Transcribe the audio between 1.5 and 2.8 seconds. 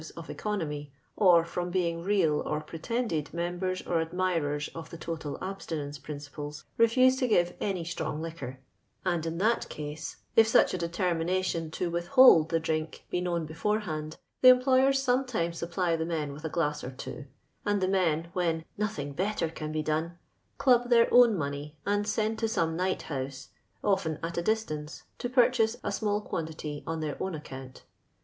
being real or